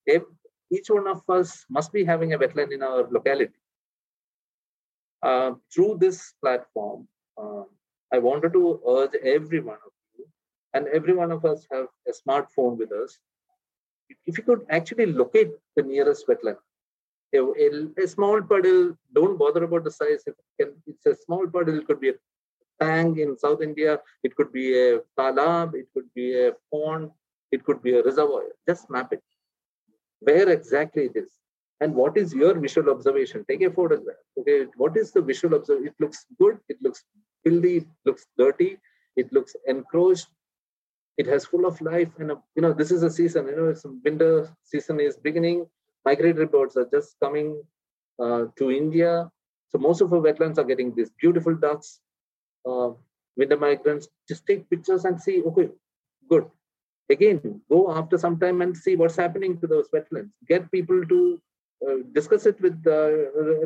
If 0.05 0.25
each 0.73 0.91
one 0.91 1.07
of 1.07 1.23
us 1.29 1.65
must 1.71 1.93
be 1.93 2.05
having 2.05 2.33
a 2.33 2.39
wetland 2.39 2.73
in 2.73 2.83
our 2.83 3.09
locality. 3.11 3.55
Uh, 5.23 5.53
through 5.73 5.99
this 6.01 6.35
platform, 6.43 7.07
I 8.13 8.19
wanted 8.19 8.53
to 8.55 8.81
urge 8.89 9.15
every 9.23 9.61
one 9.61 9.79
of 9.87 9.93
you, 10.19 10.27
and 10.75 10.89
every 10.89 11.15
one 11.15 11.31
of 11.31 11.45
us 11.45 11.67
have 11.73 11.87
a 12.09 12.13
smartphone 12.13 12.77
with 12.77 12.93
us. 12.93 13.19
If 14.27 14.39
you 14.39 14.45
could 14.45 14.67
actually 14.71 15.07
locate 15.07 15.51
the 15.77 15.83
nearest 15.83 16.27
wetland, 16.27 16.57
a, 17.35 17.39
a, 17.39 18.03
a 18.05 18.09
small 18.09 18.43
puddle, 18.43 18.97
don't 19.15 19.39
bother 19.39 19.63
about 19.65 19.85
the 19.85 19.91
size. 19.91 20.25
It 20.27 20.35
can, 20.61 20.73
it's 20.87 21.07
a 21.07 21.15
small 21.15 21.47
puddle, 21.47 21.79
it 21.79 21.87
could 21.87 22.01
be 22.01 22.11
a 22.11 22.15
tank 22.81 23.19
in 23.19 23.39
South 23.39 23.63
India, 23.63 24.01
it 24.25 24.35
could 24.35 24.53
be 24.53 24.77
a 24.77 25.01
talab, 25.19 25.75
it 25.75 25.87
could 25.95 26.13
be 26.15 26.47
a 26.47 26.53
pond, 26.73 27.11
it 27.53 27.65
could 27.65 27.83
be 27.83 27.97
a 27.97 28.03
reservoir. 28.03 28.45
Just 28.69 28.91
map 28.91 29.13
it. 29.13 29.23
Where 30.21 30.49
exactly 30.49 31.05
it 31.05 31.13
is. 31.15 31.31
And 31.81 31.95
what 31.95 32.17
is 32.17 32.35
your 32.35 32.59
visual 32.59 32.91
observation? 32.91 33.45
Take 33.49 33.63
a 33.63 33.71
photograph. 33.71 34.17
Okay, 34.39 34.67
what 34.77 34.97
is 34.97 35.13
the 35.13 35.23
visual 35.23 35.55
observation? 35.55 35.89
It 35.89 35.95
looks 35.99 36.27
good, 36.39 36.59
it 36.69 36.77
looks 36.83 37.05
filthy, 37.45 37.77
it 37.79 37.87
looks 38.05 38.27
dirty, 38.37 38.79
it 39.17 39.33
looks 39.33 39.57
encroached, 39.67 40.29
it 41.21 41.27
has 41.27 41.45
full 41.45 41.67
of 41.71 41.81
life 41.81 42.13
and 42.19 42.33
you 42.57 42.63
know 42.63 42.73
this 42.81 42.91
is 42.97 43.03
a 43.09 43.11
season 43.19 43.49
you 43.51 43.57
know 43.57 43.69
it's 43.73 43.85
winter 44.05 44.33
season 44.73 45.01
is 45.07 45.17
beginning 45.29 45.59
migratory 46.09 46.49
birds 46.55 46.77
are 46.81 46.89
just 46.97 47.17
coming 47.25 47.49
uh, 48.25 48.43
to 48.59 48.71
india 48.83 49.13
so 49.71 49.79
most 49.87 50.01
of 50.05 50.13
our 50.15 50.23
wetlands 50.27 50.59
are 50.61 50.69
getting 50.71 50.95
these 50.95 51.13
beautiful 51.23 51.55
ducks 51.67 51.91
uh, 52.71 52.91
winter 53.41 53.59
migrants 53.67 54.09
just 54.31 54.47
take 54.51 54.71
pictures 54.73 55.05
and 55.11 55.21
see 55.27 55.37
okay 55.51 55.69
good 56.33 56.47
again 57.17 57.39
go 57.75 57.81
after 57.99 58.17
some 58.25 58.37
time 58.45 58.59
and 58.65 58.83
see 58.85 58.97
what's 59.01 59.21
happening 59.25 59.55
to 59.61 59.69
those 59.75 59.89
wetlands 59.95 60.33
get 60.53 60.73
people 60.77 61.01
to 61.13 61.21
Uh, 61.87 61.99
discuss 62.13 62.45
it 62.45 62.61
with 62.61 62.83
the 62.83 62.99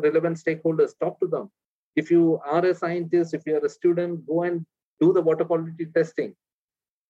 relevant 0.03 0.37
stakeholders 0.37 0.91
talk 1.01 1.19
to 1.19 1.27
them 1.27 1.51
if 2.01 2.09
you 2.09 2.39
are 2.45 2.63
a 2.65 2.73
scientist 2.73 3.33
if 3.33 3.43
you 3.45 3.55
are 3.57 3.65
a 3.65 3.73
student 3.77 4.25
go 4.25 4.43
and 4.43 4.65
do 5.01 5.11
the 5.11 5.21
water 5.21 5.43
quality 5.43 5.85
testing 5.97 6.33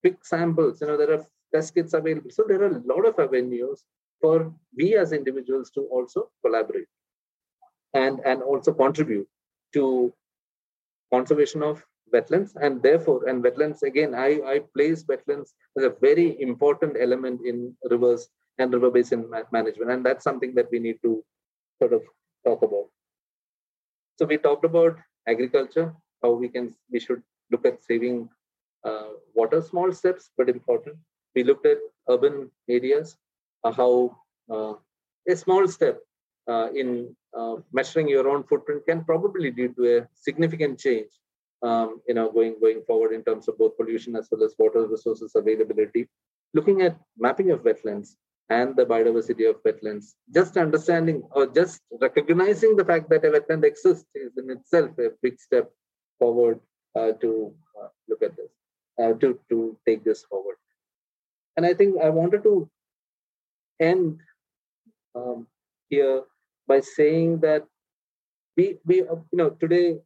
pick 0.06 0.24
samples. 0.24 0.82
You 0.82 0.88
know, 0.88 0.98
there 0.98 1.14
are 1.14 1.26
test 1.54 1.74
kits 1.74 1.94
available. 1.94 2.30
So 2.30 2.44
there 2.48 2.62
are 2.64 2.78
a 2.78 2.84
lot 2.94 3.06
of 3.08 3.20
avenues 3.20 3.84
for 4.22 4.54
we 4.78 4.96
as 4.96 5.12
individuals 5.12 5.72
to 5.72 5.82
also 5.96 6.30
collaborate 6.44 6.88
and, 7.94 8.20
and 8.26 8.44
also 8.44 8.72
contribute 8.74 9.28
to 9.74 10.14
conservation 11.12 11.64
of 11.64 11.84
wetlands 12.14 12.52
and 12.62 12.82
therefore 12.84 13.28
and 13.28 13.44
wetlands 13.44 13.82
again 13.82 14.14
I, 14.14 14.30
I 14.54 14.56
place 14.76 15.04
wetlands 15.04 15.50
as 15.78 15.84
a 15.84 15.94
very 16.02 16.40
important 16.40 16.96
element 17.00 17.42
in 17.46 17.76
rivers 17.90 18.28
and 18.60 18.74
river 18.74 18.92
basin 18.92 19.30
management 19.52 19.92
and 19.92 20.06
that's 20.06 20.24
something 20.24 20.54
that 20.56 20.68
we 20.72 20.80
need 20.80 20.98
to 21.02 21.24
sort 21.80 21.94
of 21.94 22.02
talk 22.46 22.62
about 22.62 22.88
so 24.18 24.26
we 24.26 24.38
talked 24.38 24.66
about 24.66 24.98
agriculture 25.28 25.94
how 26.24 26.32
we 26.32 26.48
can 26.48 26.74
we 26.92 27.00
should 27.00 27.22
look 27.52 27.66
at 27.66 27.84
saving 27.84 28.30
uh, 28.86 29.10
what 29.34 29.54
are 29.54 29.62
small 29.62 29.92
steps 29.92 30.30
but 30.38 30.48
important? 30.48 30.96
We 31.36 31.44
looked 31.44 31.66
at 31.66 31.80
urban 32.10 32.52
areas, 32.70 33.18
uh, 33.64 33.72
how 33.72 34.16
uh, 34.50 34.74
a 35.28 35.36
small 35.36 35.68
step 35.68 36.00
uh, 36.48 36.70
in 36.74 37.16
uh, 37.36 37.56
measuring 37.74 38.08
your 38.08 38.30
own 38.30 38.44
footprint 38.44 38.84
can 38.88 39.04
probably 39.04 39.52
lead 39.52 39.76
to 39.78 39.98
a 39.98 40.08
significant 40.14 40.80
change. 40.80 41.10
Um, 41.64 42.02
you 42.08 42.14
know, 42.14 42.32
going 42.32 42.58
going 42.62 42.84
forward 42.86 43.12
in 43.12 43.24
terms 43.24 43.48
of 43.48 43.58
both 43.58 43.76
pollution 43.76 44.16
as 44.16 44.28
well 44.32 44.44
as 44.44 44.54
water 44.60 44.86
resources 44.86 45.32
availability. 45.36 46.08
Looking 46.54 46.84
at 46.84 46.96
mapping 47.18 47.50
of 47.52 47.64
wetlands 47.64 48.16
and 48.50 48.76
the 48.76 48.86
biodiversity 48.86 49.50
of 49.50 49.62
wetlands, 49.64 50.14
just 50.34 50.56
understanding 50.58 51.24
or 51.32 51.48
just 51.48 51.82
recognizing 52.00 52.76
the 52.76 52.86
fact 52.86 53.10
that 53.10 53.26
a 53.26 53.30
wetland 53.30 53.64
exists 53.64 54.06
is 54.14 54.32
in 54.38 54.50
itself 54.52 54.92
a 55.00 55.10
big 55.22 55.40
step 55.40 55.72
forward 56.20 56.60
uh, 56.96 57.12
to 57.14 57.54
uh, 57.80 57.88
look 58.08 58.22
at 58.22 58.36
this 58.38 58.52
uh, 59.02 59.14
to, 59.14 59.40
to 59.50 59.78
take 59.88 60.04
this 60.04 60.24
forward. 60.24 60.56
And 61.58 61.66
I 61.66 61.74
think 61.74 62.02
I 62.02 62.10
wanted 62.10 62.44
to 62.44 62.70
end 63.80 64.20
um, 65.16 65.48
here 65.90 66.24
by 66.68 66.82
saying 66.82 67.40
that 67.40 67.66
we, 68.58 68.78
we 68.86 69.02
uh, 69.02 69.16
you 69.32 69.38
know, 69.38 69.50
today 69.50 69.98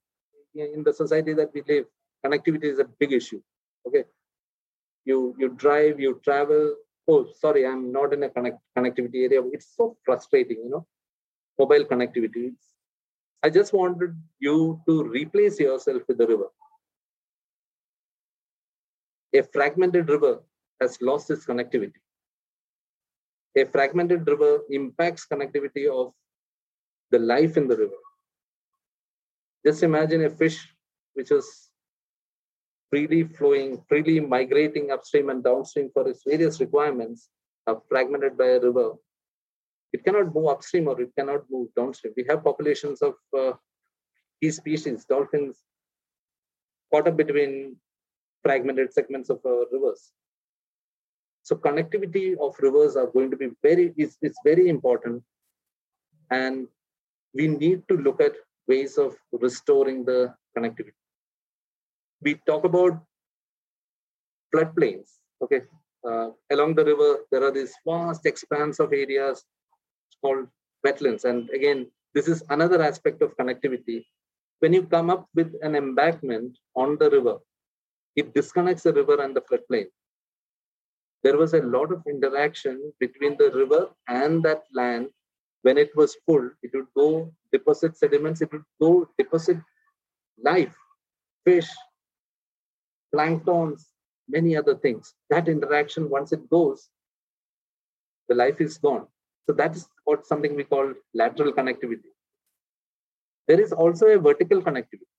in 0.56 0.84
the 0.84 0.94
society 0.94 1.34
that 1.34 1.52
we 1.54 1.62
live, 1.68 1.86
connectivity 2.26 2.66
is 2.66 2.80
a 2.80 2.86
big 3.00 3.14
issue. 3.14 3.42
Okay. 3.88 4.04
You, 5.06 5.36
you 5.38 5.50
drive, 5.50 6.00
you 6.00 6.20
travel. 6.24 6.76
Oh, 7.10 7.28
sorry, 7.44 7.66
I'm 7.66 7.92
not 7.92 8.14
in 8.14 8.24
a 8.24 8.30
connect, 8.30 8.60
connectivity 8.78 9.24
area. 9.26 9.42
It's 9.52 9.70
so 9.76 9.98
frustrating, 10.06 10.60
you 10.64 10.70
know, 10.70 10.86
mobile 11.58 11.86
connectivity. 11.86 12.54
I 13.44 13.50
just 13.50 13.74
wanted 13.74 14.16
you 14.40 14.80
to 14.88 15.04
replace 15.04 15.60
yourself 15.60 16.04
with 16.08 16.18
the 16.20 16.28
river 16.28 16.50
a 19.34 19.42
fragmented 19.44 20.10
river 20.10 20.40
has 20.82 21.02
lost 21.02 21.30
its 21.30 21.46
connectivity. 21.46 22.00
A 23.56 23.66
fragmented 23.66 24.28
river 24.28 24.62
impacts 24.70 25.28
connectivity 25.32 25.88
of 25.90 26.14
the 27.12 27.20
life 27.20 27.58
in 27.58 27.68
the 27.68 27.78
river. 27.78 28.00
Just 29.66 29.84
imagine 29.84 30.24
a 30.24 30.30
fish 30.30 30.68
which 31.14 31.32
is 31.32 31.69
freely 32.90 33.24
flowing, 33.24 33.82
freely 33.88 34.20
migrating 34.20 34.92
upstream 34.92 35.30
and 35.30 35.44
downstream 35.44 35.90
for 35.94 36.08
its 36.08 36.24
various 36.26 36.60
requirements, 36.60 37.30
are 37.68 37.82
fragmented 37.88 38.38
by 38.38 38.46
a 38.46 38.60
river. 38.60 38.94
It 39.94 40.04
cannot 40.04 40.34
move 40.34 40.48
upstream 40.48 40.88
or 40.88 41.00
it 41.02 41.12
cannot 41.18 41.42
move 41.50 41.70
downstream. 41.76 42.14
We 42.16 42.26
have 42.30 42.44
populations 42.44 43.02
of 43.02 43.16
uh, 43.38 43.54
key 44.42 44.52
species, 44.52 45.06
dolphins, 45.06 45.58
caught 46.92 47.08
up 47.08 47.18
between 47.18 47.76
fragmented 48.44 48.94
segments 48.94 49.30
of 49.30 49.40
uh, 49.46 49.66
rivers. 49.72 50.12
So 51.44 51.56
connectivity 51.56 52.38
of 52.40 52.56
rivers 52.60 52.96
are 52.96 53.08
going 53.08 53.32
to 53.32 53.38
be 53.38 53.50
very 53.64 53.94
is, 53.98 54.18
is 54.22 54.36
very 54.46 54.70
important. 54.70 55.24
And 56.30 56.68
we 57.34 57.48
need 57.48 57.88
to 57.90 57.98
look 57.98 58.22
at 58.22 58.34
ways 58.68 58.98
of 58.98 59.16
restoring 59.32 60.06
the 60.06 60.34
connectivity. 60.56 60.99
We 62.22 62.36
talk 62.46 62.66
about 62.66 63.02
floodplains. 64.54 65.10
Okay. 65.42 65.62
Uh, 66.08 66.30
along 66.52 66.76
the 66.76 66.86
river, 66.86 67.20
there 67.32 67.44
are 67.44 67.52
these 67.52 67.74
vast 67.86 68.26
expanse 68.26 68.80
of 68.80 68.94
areas 68.94 69.44
called 70.22 70.48
wetlands. 70.86 71.26
And 71.26 71.50
again, 71.50 71.92
this 72.14 72.28
is 72.28 72.44
another 72.50 72.82
aspect 72.82 73.22
of 73.22 73.36
connectivity. 73.38 74.06
When 74.60 74.74
you 74.74 74.84
come 74.84 75.10
up 75.10 75.28
with 75.36 75.54
an 75.62 75.76
embankment 75.76 76.58
on 76.76 76.98
the 76.98 77.10
river, 77.10 77.38
it 78.16 78.34
disconnects 78.34 78.84
the 78.84 78.94
river 78.94 79.22
and 79.22 79.36
the 79.36 79.42
floodplain. 79.42 79.88
There 81.24 81.38
was 81.38 81.54
a 81.54 81.62
lot 81.62 81.92
of 81.92 82.04
interaction 82.08 82.94
between 83.00 83.38
the 83.38 83.52
river 83.52 83.90
and 84.08 84.44
that 84.44 84.64
land. 84.74 85.10
When 85.62 85.78
it 85.78 85.94
was 85.96 86.16
full, 86.26 86.50
it 86.64 86.72
would 86.74 86.88
go 86.96 87.34
deposit 87.52 87.98
sediments, 87.98 88.42
it 88.42 88.52
would 88.54 88.64
go 88.82 89.10
deposit 89.18 89.58
life, 90.42 90.76
fish, 91.46 91.70
planktons, 93.14 93.86
many 94.28 94.56
other 94.56 94.76
things. 94.76 95.14
That 95.30 95.48
interaction, 95.48 96.10
once 96.10 96.32
it 96.32 96.50
goes, 96.50 96.90
the 98.28 98.36
life 98.36 98.62
is 98.62 98.78
gone. 98.78 99.08
So 99.48 99.54
that 99.54 99.76
is 99.76 99.88
what 100.06 100.28
something 100.28 100.56
we 100.56 100.64
call 100.64 100.94
lateral 101.14 101.52
connectivity. 101.54 102.12
There 103.48 103.60
is 103.60 103.72
also 103.74 104.08
a 104.08 104.20
vertical 104.20 104.62
connectivity. 104.62 105.10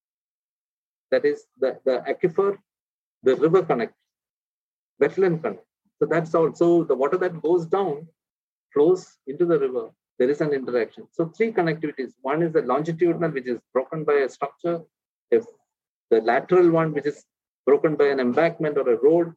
That 1.11 1.25
is 1.25 1.45
the, 1.59 1.79
the 1.85 2.05
aquifer 2.09 2.57
the 3.23 3.37
river 3.37 3.63
connect, 3.63 3.95
wetland 5.01 5.43
connect. 5.43 5.65
So 5.99 6.07
that's 6.07 6.35
also 6.35 6.85
the 6.85 6.95
water 6.95 7.19
that 7.19 7.43
goes 7.43 7.67
down 7.67 8.09
flows 8.73 9.19
into 9.27 9.45
the 9.45 9.59
river. 9.59 9.91
There 10.19 10.31
is 10.31 10.41
an 10.41 10.53
interaction. 10.53 11.07
So 11.13 11.27
three 11.27 11.53
connectivities. 11.53 12.13
One 12.23 12.43
is 12.43 12.53
the 12.53 12.63
longitudinal, 12.63 13.31
which 13.31 13.47
is 13.47 13.59
broken 13.73 14.05
by 14.05 14.15
a 14.15 14.29
structure. 14.29 14.81
If 15.31 15.45
the 16.11 16.21
lateral 16.21 16.71
one, 16.71 16.93
which 16.93 17.07
is 17.07 17.25
broken 17.67 17.97
by 17.97 18.07
an 18.07 18.21
embankment 18.21 18.79
or 18.79 18.89
a 18.91 19.01
road, 19.01 19.35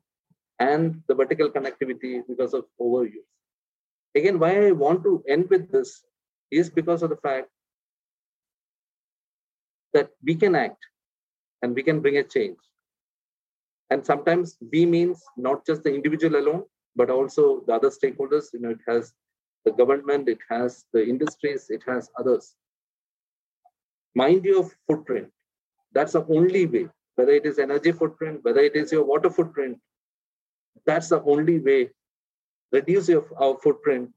and 0.60 1.02
the 1.08 1.16
vertical 1.16 1.50
connectivity 1.50 2.22
because 2.28 2.54
of 2.54 2.66
overuse. 2.80 3.30
Again, 4.16 4.40
why 4.40 4.68
I 4.68 4.72
want 4.72 5.04
to 5.04 5.24
end 5.28 5.50
with 5.50 5.72
this 5.72 6.04
is 6.52 6.70
because 6.70 7.02
of 7.04 7.10
the 7.10 7.18
fact 7.18 7.50
that 9.94 10.10
we 10.24 10.36
can 10.36 10.56
act 10.56 10.78
and 11.62 11.76
we 11.76 11.84
can 11.84 12.00
bring 12.00 12.18
a 12.18 12.24
change. 12.24 12.58
And 13.90 14.06
sometimes 14.06 14.58
we 14.72 14.86
means 14.86 15.24
not 15.38 15.66
just 15.66 15.84
the 15.84 15.94
individual 15.94 16.36
alone, 16.38 16.64
but 16.96 17.10
also 17.10 17.64
the 17.68 17.74
other 17.74 17.90
stakeholders. 17.90 18.54
You 18.54 18.60
know, 18.60 18.70
it 18.70 18.82
has 18.88 19.14
the 19.66 19.72
government, 19.72 20.30
it 20.30 20.40
has 20.50 20.86
the 20.94 21.04
industries, 21.04 21.70
it 21.70 21.84
has 21.88 22.10
others. 22.20 22.56
Mind 24.16 24.46
your 24.46 24.70
footprint. 24.88 25.30
That's 25.94 26.14
the 26.14 26.26
only 26.26 26.66
way, 26.66 26.88
whether 27.16 27.32
it 27.32 27.46
is 27.46 27.60
energy 27.60 27.92
footprint, 27.92 28.40
whether 28.44 28.62
it 28.62 28.76
is 28.76 28.92
your 28.92 29.04
water 29.04 29.30
footprint, 29.30 29.78
that's 30.86 31.10
the 31.10 31.22
only 31.24 31.60
way. 31.60 31.90
Reduce 32.72 33.08
your, 33.10 33.26
our 33.40 33.58
footprint, 33.62 34.10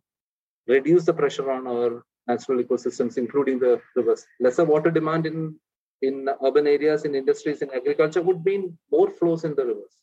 reduce 0.67 1.05
the 1.05 1.13
pressure 1.13 1.51
on 1.51 1.67
our 1.67 2.05
natural 2.27 2.63
ecosystems, 2.63 3.19
including 3.19 3.59
the 3.59 3.81
rivers. 3.95 4.27
Lesser 4.41 4.65
water 4.65 4.91
demand 4.91 5.27
in, 5.27 5.55
in 6.03 6.29
urban 6.43 6.67
areas, 6.67 7.05
in 7.05 7.15
industries, 7.15 7.63
in 7.63 7.71
agriculture 7.75 8.23
would 8.23 8.45
mean 8.45 8.77
more 8.91 9.11
flows 9.11 9.45
in 9.45 9.55
the 9.55 9.65
rivers. 9.65 9.97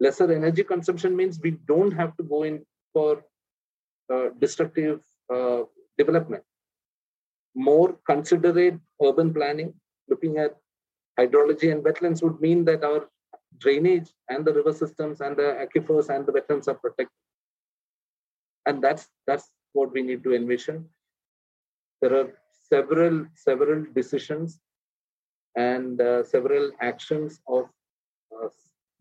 Lesser 0.00 0.32
energy 0.32 0.62
consumption 0.62 1.16
means 1.16 1.40
we 1.42 1.52
don't 1.66 1.92
have 1.92 2.16
to 2.16 2.22
go 2.22 2.44
in 2.44 2.64
for 2.92 3.24
uh, 4.12 4.28
destructive 4.38 5.00
uh, 5.34 5.62
development. 5.98 6.44
More 7.54 7.98
considerate 8.06 8.78
urban 9.04 9.34
planning, 9.34 9.74
looking 10.08 10.38
at 10.38 10.56
hydrology 11.18 11.72
and 11.72 11.84
wetlands 11.84 12.22
would 12.22 12.40
mean 12.40 12.64
that 12.64 12.84
our 12.84 13.08
drainage 13.58 14.10
and 14.28 14.44
the 14.44 14.52
river 14.52 14.72
systems 14.72 15.20
and 15.20 15.36
the 15.36 15.48
aquifers 15.64 16.08
and 16.14 16.26
the 16.26 16.32
wetlands 16.32 16.68
are 16.68 16.74
protected. 16.74 17.18
And 18.66 18.82
that's 18.82 19.08
that's 19.26 19.50
what 19.72 19.92
we 19.92 20.02
need 20.02 20.22
to 20.24 20.34
envision. 20.34 20.88
There 22.00 22.14
are 22.20 22.28
several 22.68 23.26
several 23.34 23.84
decisions 23.94 24.60
and 25.56 26.00
uh, 26.00 26.22
several 26.22 26.70
actions 26.80 27.40
of 27.48 27.64
uh, 28.34 28.48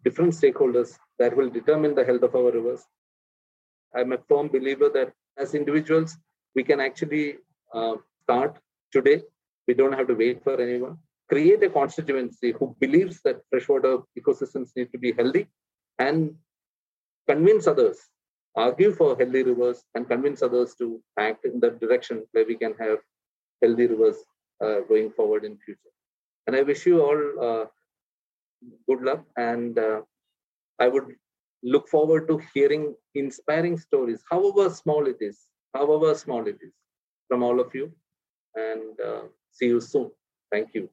different 0.04 0.34
stakeholders 0.34 0.98
that 1.20 1.36
will 1.36 1.50
determine 1.50 1.94
the 1.94 2.06
health 2.06 2.24
of 2.24 2.36
our 2.36 2.52
rivers. 2.52 2.84
I'm 3.96 4.12
a 4.14 4.18
firm 4.30 4.48
believer 4.48 4.90
that 4.94 5.14
as 5.38 5.54
individuals, 5.54 6.18
we 6.56 6.64
can 6.64 6.80
actually 6.80 7.38
uh, 7.74 7.96
start 8.24 8.58
today. 8.92 9.22
We 9.68 9.74
don't 9.74 9.94
have 9.94 10.08
to 10.08 10.14
wait 10.14 10.44
for 10.44 10.60
anyone. 10.60 10.98
Create 11.30 11.64
a 11.64 11.70
constituency 11.70 12.52
who 12.52 12.76
believes 12.80 13.22
that 13.24 13.42
freshwater 13.50 14.00
ecosystems 14.18 14.70
need 14.76 14.92
to 14.92 14.98
be 14.98 15.12
healthy 15.12 15.48
and 16.00 16.36
convince 17.28 17.68
others, 17.68 17.98
argue 18.56 18.94
for 18.94 19.18
healthy 19.18 19.44
rivers, 19.44 19.84
and 19.96 20.08
convince 20.08 20.42
others 20.42 20.76
to 20.76 21.02
act 21.20 21.46
in 21.46 21.60
that 21.60 21.80
direction 21.82 22.24
where 22.32 22.46
we 22.46 22.56
can 22.56 22.74
have 22.80 23.00
healthy 23.62 23.88
rivers 23.88 24.18
uh, 24.64 24.80
going 24.88 25.12
forward 25.12 25.44
in 25.44 25.58
future. 25.58 25.94
And 26.46 26.56
I 26.56 26.62
wish 26.62 26.86
you 26.86 27.02
all 27.02 27.22
uh, 27.48 27.66
good 28.88 29.02
luck 29.02 29.24
and 29.36 29.78
uh, 29.78 30.02
I 30.80 30.88
would 30.88 31.16
look 31.64 31.90
forward 31.90 32.28
to 32.28 32.40
hearing 32.54 32.96
inspiring 33.16 33.78
stories, 33.78 34.24
however 34.30 34.70
small 34.70 35.08
it 35.08 35.18
is, 35.20 35.48
however 35.74 36.16
small 36.16 36.48
it 36.48 36.58
is, 36.62 36.74
from 37.28 37.44
all 37.44 37.60
of 37.60 37.74
you. 37.74 37.92
And 38.56 39.00
uh, 39.00 39.22
see 39.52 39.66
you 39.68 39.82
soon. 39.82 40.12
Thank 40.52 40.74
you. 40.74 40.90